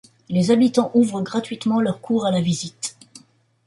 [0.29, 2.97] Les habitants ouvrent gratuitement leurs cours à la visite.